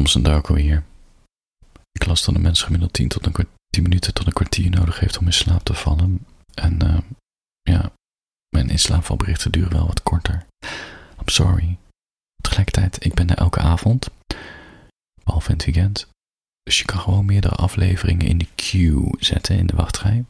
[0.00, 0.84] Thompson Darko hier.
[1.92, 5.00] Ik las dat een mens gemiddeld 10, tot een 10 minuten tot een kwartier nodig
[5.00, 6.26] heeft om in slaap te vallen.
[6.54, 6.98] En uh,
[7.62, 7.92] ja,
[8.48, 10.46] mijn inslaapvalberichten duren wel wat korter.
[11.18, 11.76] I'm sorry.
[12.42, 14.08] Tegelijkertijd, ik ben er elke avond,
[15.24, 16.08] behalve in het weekend.
[16.62, 20.24] Dus je kan gewoon meerdere afleveringen in de queue zetten in de wachtrij.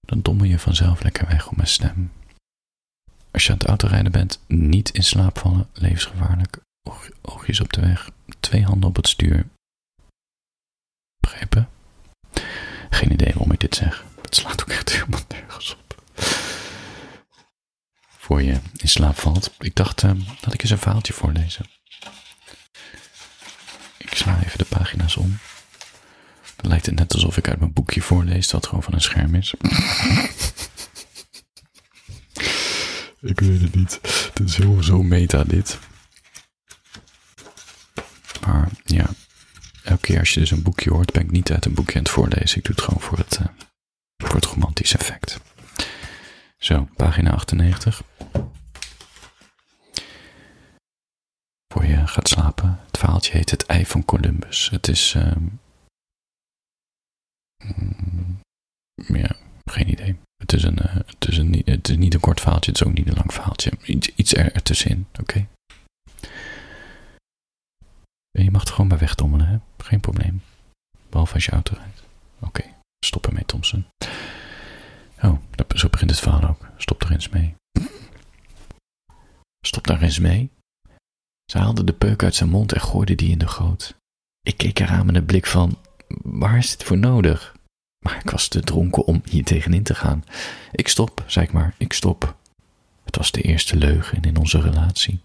[0.00, 2.12] Dan dommel je vanzelf lekker weg op mijn stem.
[3.30, 6.60] Als je aan het autorijden bent, niet in slaap vallen, levensgevaarlijk.
[7.22, 8.10] Oogjes op de weg,
[8.40, 9.46] twee handen op het stuur.
[11.20, 11.68] Begrepen?
[12.90, 14.04] Geen idee waarom ik dit zeg.
[14.22, 16.02] Het slaat ook echt helemaal nergens op.
[18.18, 19.54] Voor je in slaap valt.
[19.58, 20.00] Ik dacht
[20.40, 21.66] dat ik eens een verhaaltje voorlezen.
[23.98, 25.38] Ik sla even de pagina's om.
[26.56, 29.34] Dan lijkt het net alsof ik uit mijn boekje voorlees dat gewoon van een scherm
[29.34, 29.54] is.
[33.20, 33.98] ik weet het niet.
[34.34, 35.78] Het is heel zo meta dit.
[38.52, 39.06] Maar ja,
[39.82, 42.02] elke keer als je dus een boekje hoort, ben ik niet uit een boekje aan
[42.02, 42.58] het voorlezen.
[42.58, 43.46] Ik doe het gewoon voor het, uh,
[44.40, 45.40] romantische effect.
[46.58, 48.02] Zo, pagina 98.
[51.74, 52.80] Voor je gaat slapen.
[52.86, 54.70] Het verhaaltje heet Het Ei van Columbus.
[54.70, 55.14] Het is.
[55.14, 55.32] Uh,
[58.94, 60.18] ja, geen idee.
[60.36, 62.86] Het is, een, uh, het, is een, het is niet een kort verhaaltje, het is
[62.86, 63.72] ook niet een lang verhaaltje.
[63.82, 65.46] Iets, iets er, ertussenin, oké?
[68.44, 69.58] Je mag er gewoon bij wegdommelen, hè?
[69.78, 70.42] Geen probleem.
[71.10, 72.02] Behalve als je auto rijdt.
[72.40, 72.64] Oké,
[73.04, 73.86] stop ermee, Thompson.
[75.22, 75.38] Oh,
[75.74, 76.68] zo begint het verhaal ook.
[76.76, 77.54] Stop er eens mee.
[79.66, 80.50] Stop daar eens mee.
[81.50, 83.94] Ze haalde de peuk uit zijn mond en gooide die in de goot.
[84.40, 85.78] Ik keek eraan met een blik van:
[86.22, 87.56] waar is dit voor nodig?
[88.04, 90.24] Maar ik was te dronken om hier tegenin te gaan.
[90.72, 92.36] Ik stop, zei ik maar, ik stop.
[93.04, 95.20] Het was de eerste leugen in onze relatie.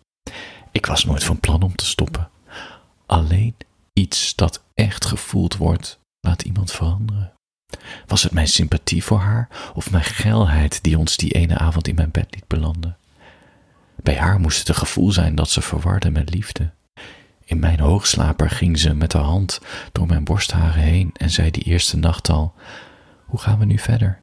[0.71, 2.29] Ik was nooit van plan om te stoppen.
[3.07, 3.55] Alleen
[3.93, 7.33] iets dat echt gevoeld wordt, laat iemand veranderen.
[8.05, 11.95] Was het mijn sympathie voor haar of mijn geilheid die ons die ene avond in
[11.95, 12.97] mijn bed liet belanden?
[13.95, 16.71] Bij haar moest het een gevoel zijn dat ze verwarde met liefde.
[17.43, 19.59] In mijn hoogslaper ging ze met haar hand
[19.91, 22.53] door mijn borstharen heen en zei die eerste nacht al:
[23.25, 24.19] Hoe gaan we nu verder?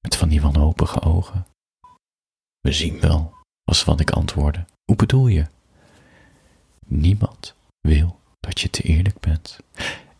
[0.00, 1.46] Met van die wanhopige ogen.
[2.60, 4.64] We zien wel, was wat ik antwoordde.
[4.84, 5.46] Hoe bedoel je?
[6.86, 7.54] Niemand
[8.60, 9.58] je te eerlijk bent.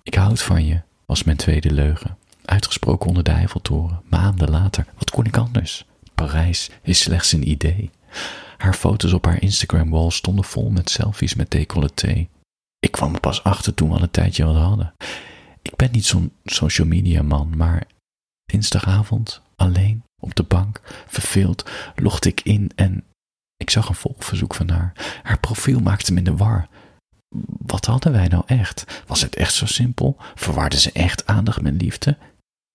[0.03, 2.17] Ik houd van je, was mijn tweede leugen.
[2.45, 4.87] Uitgesproken onder de maanden later.
[4.99, 5.85] Wat kon ik anders?
[6.15, 7.91] Parijs is slechts een idee.
[8.57, 12.29] Haar foto's op haar Instagram-wall stonden vol met selfies met decolleté.
[12.79, 14.95] Ik kwam er pas achter toen we al een tijdje wat hadden.
[15.63, 17.87] Ik ben niet zo'n social media man, maar
[18.45, 23.05] dinsdagavond, alleen, op de bank, verveeld, logde ik in en
[23.57, 24.93] ik zag een volgverzoek van haar.
[25.23, 26.69] Haar profiel maakte me in de war.
[27.67, 29.03] Wat hadden wij nou echt?
[29.07, 30.17] Was het echt zo simpel?
[30.35, 32.17] Verwarde ze echt aandacht met liefde?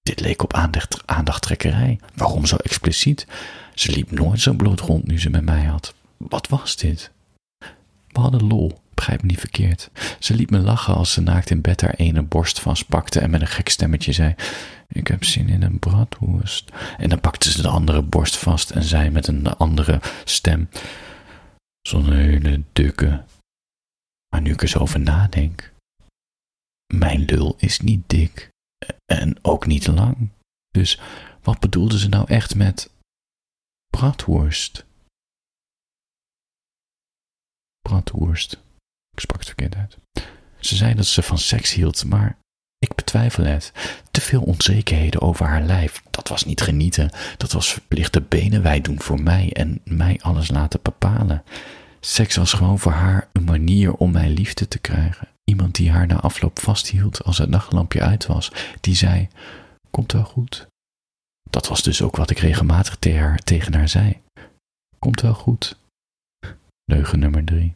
[0.02, 2.00] Dit leek op aandacht, aandachttrekkerij.
[2.14, 3.28] Waarom zo expliciet?
[3.74, 5.94] Ze liep nooit zo bloot rond nu ze met mij had.
[6.18, 7.12] Wat was dit?
[8.08, 9.90] We hadden lol, begrijp me niet verkeerd.
[10.20, 13.42] Ze liet me lachen als ze naakt in bed haar ene borst vastpakte en met
[13.42, 14.36] een gek stemmetje zei:
[14.88, 16.72] Ik heb zin in een bratwurst.
[16.98, 20.70] En dan pakte ze de andere borst vast en zei met een andere stem:
[21.82, 23.24] Zo'n hele dikke.
[24.36, 25.74] Maar nu ik er zo over nadenk,
[26.94, 28.50] mijn lul is niet dik
[29.06, 30.30] en ook niet lang.
[30.72, 31.00] Dus
[31.42, 32.92] wat bedoelde ze nou echt met
[33.88, 34.86] bratwurst?
[37.82, 38.54] Bratwurst.
[39.12, 39.98] Ik sprak het verkeerd uit.
[40.60, 42.38] Ze zei dat ze van seks hield, maar
[42.78, 43.72] ik betwijfel het.
[44.12, 46.04] Te veel onzekerheden over haar lijf.
[46.10, 47.12] Dat was niet genieten.
[47.38, 51.44] Dat was verplichte benen wij doen voor mij en mij alles laten bepalen.
[52.06, 55.28] Seks was gewoon voor haar een manier om mijn liefde te krijgen.
[55.44, 58.52] Iemand die haar na afloop vasthield als het nachtlampje uit was.
[58.82, 59.28] Die zei:
[59.90, 60.68] Komt wel goed.
[61.50, 62.96] Dat was dus ook wat ik regelmatig
[63.44, 64.22] tegen haar, zei.
[65.00, 65.78] Komt wel goed.
[66.84, 67.76] Leugen nummer drie.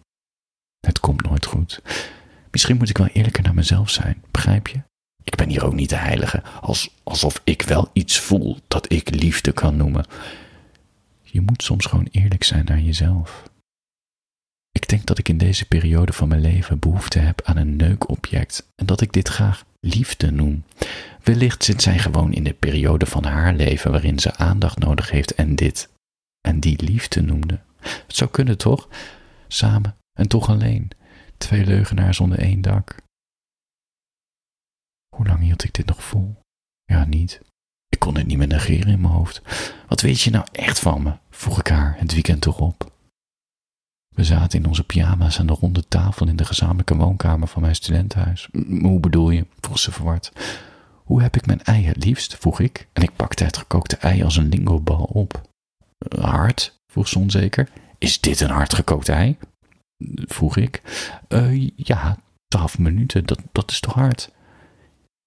[0.79, 1.81] Het komt nooit goed.
[2.51, 4.82] Misschien moet ik wel eerlijker naar mezelf zijn, begrijp je?
[5.23, 9.09] Ik ben hier ook niet de heilige, als, alsof ik wel iets voel dat ik
[9.09, 10.05] liefde kan noemen.
[11.22, 13.48] Je moet soms gewoon eerlijk zijn naar jezelf.
[14.90, 18.86] Denk dat ik in deze periode van mijn leven behoefte heb aan een neukobject en
[18.86, 20.64] dat ik dit graag liefde noem.
[21.24, 25.36] Wellicht zit zij gewoon in de periode van haar leven waarin ze aandacht nodig heeft
[25.36, 25.90] en dit
[26.47, 27.59] en die liefde noemde.
[27.80, 28.88] Het zou kunnen toch?
[29.47, 30.92] Samen en toch alleen.
[31.38, 32.96] Twee leugenaars onder één dak.
[35.16, 36.40] Hoe lang hield ik dit nog vol?
[36.84, 37.42] Ja, niet.
[37.88, 39.42] Ik kon het niet meer negeren in mijn hoofd.
[39.88, 41.14] Wat weet je nou echt van me?
[41.30, 42.97] vroeg ik haar het weekend erop.
[44.20, 47.76] We zaten in onze pyjama's aan de ronde tafel in de gezamenlijke woonkamer van mijn
[47.76, 48.48] studentenhuis.
[48.82, 49.46] Hoe bedoel je?
[49.60, 50.32] vroeg ze verward.
[51.04, 52.38] Hoe heb ik mijn ei het liefst?
[52.40, 55.42] vroeg ik en ik pakte het gekookte ei als een lingobal op.
[56.20, 56.80] Hard?
[56.88, 57.70] vroeg ze onzeker.
[57.98, 59.38] Is dit een hard gekookt ei?
[60.26, 60.82] vroeg ik.
[61.30, 62.18] Uh, ja,
[62.48, 64.32] twaalf minuten, dat, dat is toch hard?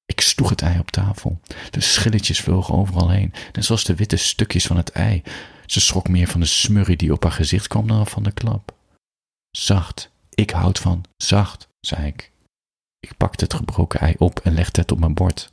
[0.05, 1.41] Ik sloeg het ei op tafel.
[1.71, 5.23] De schilletjes vlogen overal heen, net zoals de witte stukjes van het ei.
[5.67, 8.81] Ze schrok meer van de smurrie die op haar gezicht kwam dan van de klap.
[9.59, 12.31] Zacht, ik houd van zacht, zei ik.
[13.01, 15.53] Ik pakte het gebroken ei op en legde het op mijn bord.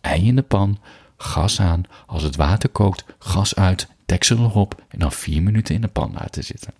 [0.00, 0.80] Ei in de pan,
[1.16, 5.80] gas aan, als het water kookt, gas uit, deksel erop en dan vier minuten in
[5.80, 6.74] de pan laten zitten.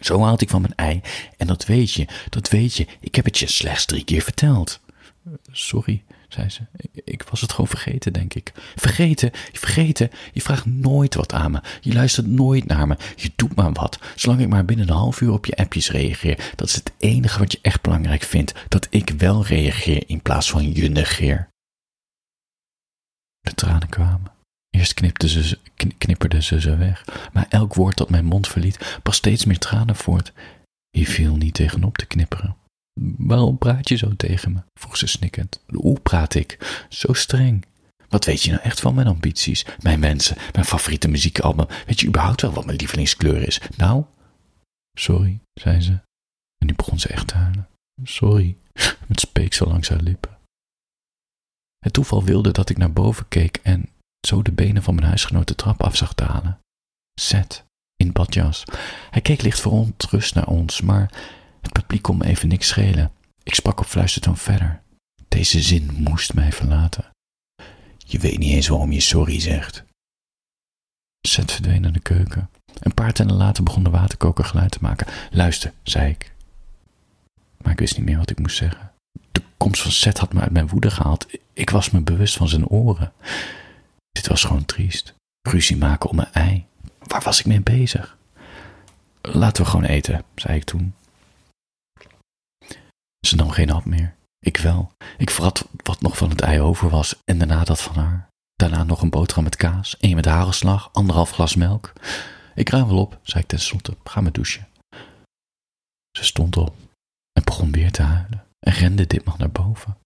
[0.00, 1.00] Zo houd ik van mijn ei
[1.36, 4.80] en dat weet je, dat weet je, ik heb het je slechts drie keer verteld.
[5.52, 6.62] Sorry, zei ze.
[7.04, 8.52] Ik was het gewoon vergeten, denk ik.
[8.76, 9.30] Vergeten?
[9.52, 10.10] Vergeten?
[10.32, 11.60] Je vraagt nooit wat aan me.
[11.80, 12.96] Je luistert nooit naar me.
[13.16, 13.98] Je doet maar wat.
[14.16, 16.52] Zolang ik maar binnen een half uur op je appjes reageer.
[16.54, 18.54] Dat is het enige wat je echt belangrijk vindt.
[18.68, 21.48] Dat ik wel reageer in plaats van je negeer.
[23.40, 24.32] De tranen kwamen.
[24.70, 25.58] Eerst knipte ze,
[25.98, 29.96] knipperde ze ze weg, maar elk woord dat mijn mond verliet, bracht steeds meer tranen
[29.96, 30.32] voort.
[30.90, 32.56] Je viel niet tegenop te knipperen.
[33.18, 34.60] Waarom praat je zo tegen me?
[34.80, 35.60] vroeg ze snikkend.
[35.66, 36.84] Hoe praat ik?
[36.88, 37.64] Zo streng.
[38.08, 41.66] Wat weet je nou echt van mijn ambities, mijn wensen, mijn favoriete muziekalbum?
[41.86, 43.60] Weet je überhaupt wel wat mijn lievelingskleur is?
[43.76, 44.04] Nou?
[44.98, 45.92] Sorry, zei ze.
[46.58, 47.68] En nu begon ze echt te huilen.
[48.02, 48.56] Sorry,
[49.08, 50.38] het speeksel langs haar lippen.
[51.78, 53.88] Het toeval wilde dat ik naar boven keek en
[54.26, 56.58] zo de benen van mijn huisgenoot de trap af zag dalen.
[57.20, 57.64] Zet,
[57.96, 58.64] in badjas.
[59.10, 61.10] Hij keek licht verontrust naar ons, maar
[61.60, 63.10] het publiek kon me even niks schelen.
[63.42, 64.82] Ik sprak op fluistertoon verder.
[65.28, 67.04] Deze zin moest mij verlaten.
[67.96, 69.84] Je weet niet eens waarom je sorry zegt.
[71.20, 72.50] Zet verdween naar de keuken.
[72.78, 75.06] Een paar tellen later begon de waterkoker geluid te maken.
[75.30, 76.32] Luister, zei ik.
[77.62, 78.92] Maar ik wist niet meer wat ik moest zeggen.
[79.32, 81.26] De komst van Seth had me uit mijn woede gehaald.
[81.52, 83.12] Ik was me bewust van zijn oren.
[84.10, 85.14] Dit was gewoon triest.
[85.48, 86.66] Ruzie maken om een ei.
[86.98, 88.16] Waar was ik mee bezig?
[89.22, 90.94] Laten we gewoon eten, zei ik toen.
[93.28, 94.14] Ze nam geen hap meer.
[94.38, 94.92] Ik wel.
[95.18, 98.28] Ik vrat wat nog van het ei over was en daarna dat van haar.
[98.54, 101.92] Daarna nog een boterham met kaas, één met hagelslag, anderhalf glas melk.
[102.54, 103.96] Ik ruim wel op, zei ik tenslotte.
[104.04, 104.68] Ga maar douchen.
[106.10, 106.74] Ze stond op
[107.32, 109.96] en begon weer te huilen en rende ditmaal naar boven.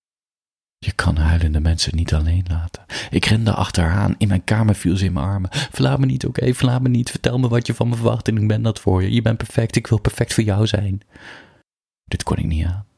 [0.79, 2.85] Je kan huilende mensen niet alleen laten.
[3.11, 4.15] Ik rende achter haar aan.
[4.19, 5.51] In mijn kamer viel ze in mijn armen.
[5.53, 6.55] Verlaat me niet, oké?
[6.55, 7.11] Verlaat me niet.
[7.11, 9.13] Vertel me wat je van me verwacht en ik ben dat voor je.
[9.13, 9.77] Je bent perfect.
[9.77, 11.01] Ik wil perfect voor jou zijn.
[12.05, 12.91] Dit kon ik niet aan.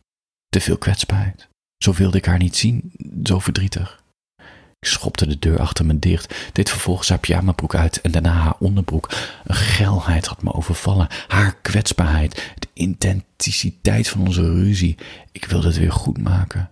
[0.54, 1.48] Te veel kwetsbaarheid.
[1.84, 2.92] Zo wilde ik haar niet zien.
[3.24, 4.02] Zo verdrietig.
[4.78, 8.56] Ik schopte de deur achter me dicht, deed vervolgens haar pyjamabroek uit en daarna haar
[8.58, 9.10] onderbroek.
[9.44, 14.98] Een geilheid had me overvallen, haar kwetsbaarheid, de intensiteit van onze ruzie.
[15.32, 16.70] Ik wilde het weer goed maken.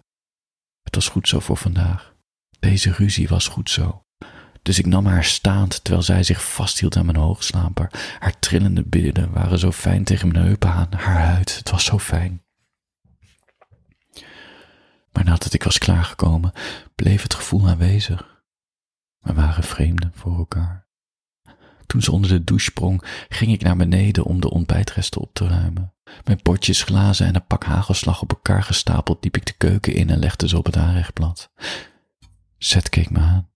[0.82, 2.14] Het was goed zo voor vandaag.
[2.58, 4.02] Deze ruzie was goed zo.
[4.62, 7.90] Dus ik nam haar staand terwijl zij zich vasthield aan mijn hoogslaper.
[8.18, 10.88] Haar trillende billen waren zo fijn tegen mijn heupen aan.
[10.90, 12.42] Haar huid, het was zo fijn.
[15.12, 16.52] Maar nadat ik was klaargekomen,
[16.94, 18.42] bleef het gevoel aanwezig.
[19.18, 20.86] We waren vreemden voor elkaar.
[21.86, 25.48] Toen ze onder de douche sprong, ging ik naar beneden om de ontbijtresten op te
[25.48, 25.94] ruimen.
[26.24, 30.10] Mijn potjes, glazen en een pak hagelslag op elkaar gestapeld liep ik de keuken in
[30.10, 31.50] en legde ze op het aanrechtblad.
[32.58, 33.50] Zet keek me aan.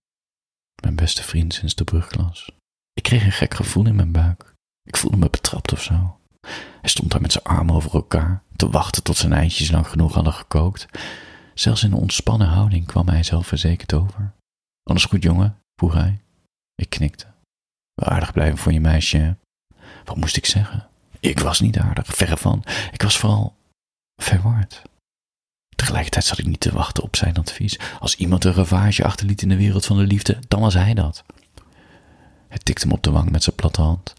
[0.81, 2.51] Mijn beste vriend sinds de brugklas.
[2.93, 4.55] Ik kreeg een gek gevoel in mijn buik.
[4.83, 6.19] Ik voelde me betrapt of zo.
[6.81, 10.13] Hij stond daar met zijn armen over elkaar, te wachten tot zijn eitjes lang genoeg
[10.13, 10.85] hadden gekookt.
[11.59, 14.31] Zelfs in een ontspannen houding kwam hij zelfverzekerd over.
[14.83, 15.57] Alles goed, jongen?
[15.75, 16.19] vroeg hij.
[16.75, 17.25] Ik knikte.
[18.01, 19.37] Aardig blijven voor je meisje.
[20.05, 20.87] Wat moest ik zeggen?
[21.19, 22.63] Ik was niet aardig, verre van.
[22.91, 23.55] Ik was vooral
[24.21, 24.81] verward.
[25.75, 27.79] Tegelijkertijd zat ik niet te wachten op zijn advies.
[27.99, 31.23] Als iemand een ravage achterliet in de wereld van de liefde, dan was hij dat.
[32.47, 34.13] Hij tikte hem op de wang met zijn platte hand.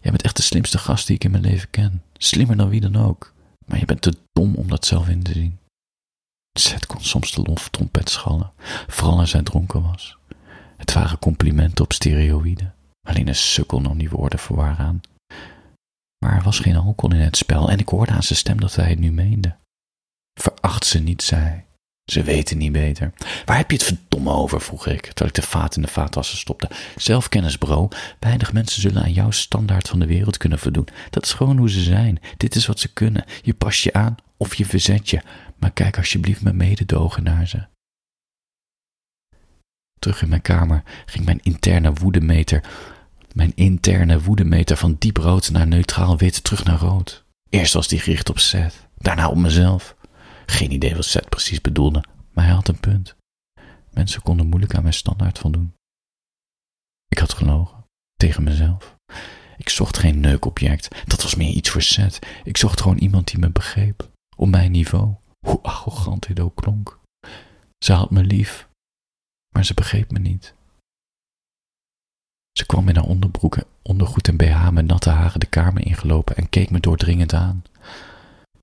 [0.00, 2.02] Jij bent echt de slimste gast die ik in mijn leven ken.
[2.16, 3.34] Slimmer dan wie dan ook.
[3.66, 5.58] Maar je bent te dom om dat zelf in te zien.
[6.58, 8.52] Zet kon soms de loftrompet schallen,
[8.86, 10.16] vooral als hij dronken was.
[10.76, 12.74] Het waren complimenten op steroïden.
[13.08, 15.00] Alleen een sukkel nam die woorden voor waar aan.
[16.24, 18.74] Maar er was geen alcohol in het spel en ik hoorde aan zijn stem dat
[18.74, 19.56] hij het nu meende.
[20.40, 21.64] Veracht ze niet, zei
[22.04, 23.12] Ze weten niet beter.
[23.44, 24.60] Waar heb je het verdomme over?
[24.60, 26.70] vroeg ik, terwijl ik de vaat in de vaatwasser stopte.
[26.96, 27.88] Zelfkennis, bro.
[28.18, 30.88] Weinig mensen zullen aan jouw standaard van de wereld kunnen voldoen.
[31.10, 32.20] Dat is gewoon hoe ze zijn.
[32.36, 33.24] Dit is wat ze kunnen.
[33.42, 35.22] Je past je aan of je verzet je.
[35.58, 37.66] Maar kijk alsjeblieft met mededogen naar ze.
[39.98, 42.64] Terug in mijn kamer ging mijn interne woedemeter
[43.32, 47.24] Mijn interne woedemeter van diep rood naar neutraal wit terug naar rood.
[47.48, 49.96] Eerst was die gericht op Seth, daarna op mezelf.
[50.46, 53.16] Geen idee wat Seth precies bedoelde, maar hij had een punt.
[53.90, 55.74] Mensen konden moeilijk aan mijn standaard voldoen.
[57.08, 57.84] Ik had gelogen,
[58.16, 58.96] tegen mezelf.
[59.56, 62.18] Ik zocht geen neukobject, dat was meer iets voor Seth.
[62.44, 65.14] Ik zocht gewoon iemand die me begreep, op mijn niveau,
[65.46, 66.98] hoe arrogant dit ook klonk.
[67.84, 68.68] Ze had me lief,
[69.54, 70.54] maar ze begreep me niet.
[72.52, 76.48] Ze kwam in haar onderbroeken, ondergoed en BH met natte haren de kamer ingelopen en
[76.48, 77.62] keek me doordringend aan.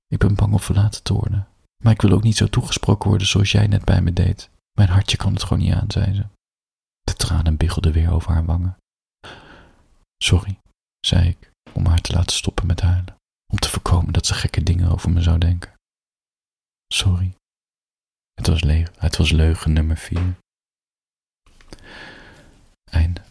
[0.06, 1.48] Ik ben bang om verlaten te worden,
[1.82, 4.50] maar ik wil ook niet zo toegesproken worden zoals jij net bij me deed.
[4.78, 6.26] Mijn hartje kan het gewoon niet aan, zei ze.
[7.00, 8.76] De tranen biggelden weer over haar wangen.
[10.16, 10.58] Sorry,
[11.00, 13.16] zei ik, om haar te laten stoppen met huilen,
[13.52, 15.75] om te voorkomen dat ze gekke dingen over me zou denken.
[16.94, 17.34] Sorry.
[18.34, 18.60] Het was,
[18.98, 20.36] het was leugen nummer vier.
[22.84, 23.24] Einde.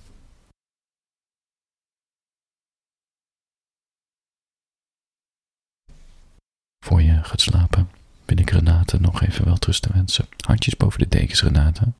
[6.86, 7.90] Voor je gaat slapen,
[8.26, 10.28] wil ik Renate nog even wel te wensen.
[10.38, 11.94] Handjes boven de dekens, Renate.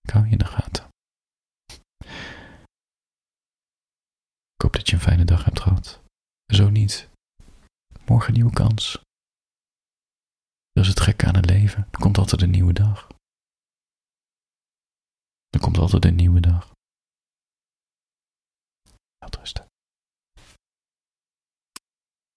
[0.00, 0.88] Ik hou je in de gaten.
[4.54, 6.00] Ik hoop dat je een fijne dag hebt gehad.
[6.46, 7.08] Zo niet.
[8.04, 9.04] Morgen nieuwe kans.
[10.76, 11.88] Dat is het gekke aan het leven.
[11.90, 13.06] Er komt altijd een nieuwe dag.
[15.48, 16.72] Er komt altijd een nieuwe dag.
[19.18, 19.66] Laat rusten.